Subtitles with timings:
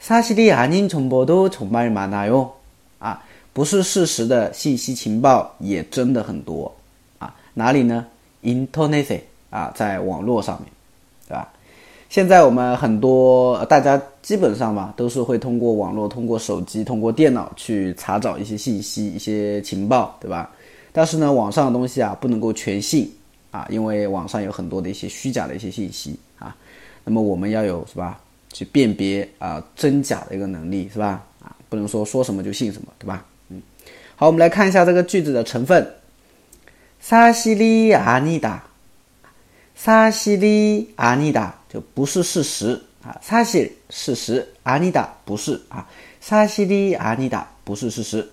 [0.00, 2.52] 사실이아닌정보도정말많아요
[2.98, 3.22] 啊，
[3.54, 6.76] 不是事实的信息情报也真的很多
[7.18, 7.34] 啊。
[7.54, 8.06] 哪里呢？
[8.42, 9.20] Internet。
[9.55, 10.69] 啊，在网络上面，
[11.29, 11.49] 对吧？
[12.09, 20.51] 现在我们很多大家基本上嘛，都是会通过网络、通过手机、通过电脑去查找一些信息、一些情报，对吧？
[20.91, 23.09] 但是呢，网上的东西啊，不能够全信
[23.49, 26.53] 啊，因为网上有很多的一些虚假的一些信息啊。
[27.05, 28.19] 那么我们要有是吧，
[28.51, 31.23] 去辨别啊真假的一个能力，是吧？
[31.41, 33.23] 啊，不能说说什么就信什么，对吧？
[33.47, 33.61] 嗯，
[34.17, 35.87] 好，我们来看一下这个句子的成分：
[36.99, 38.61] 沙西里阿尼达。
[39.76, 45.88] 사실이아니다就不是事实啊，사실事实，아니다不是啊，
[46.20, 48.28] 사실이아니다不是事实，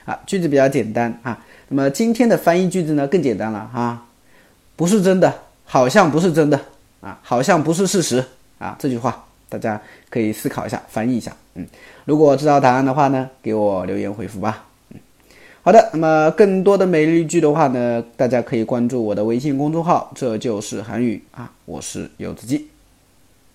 [0.06, 4.06] 啊，句子比较简单啊，那么今天的翻译句子呢更简单了哈，
[4.76, 6.62] 不是真的，好像不是真的
[7.02, 8.26] 啊，好像不是事实
[8.58, 9.26] 啊，这句话。
[9.51, 11.37] 大家可以思考一下，翻译一下。
[11.55, 11.67] 嗯，
[12.07, 14.65] 如果知道答案的话呢，给我留言回复吧。
[14.91, 15.01] 嗯，
[15.63, 15.91] 好的。
[15.93, 21.53] 那么更多的每日一句的话呢，大家可以关注我的微信公众号，这就是韩语啊。
[21.67, 22.69] 我是柚子鸡。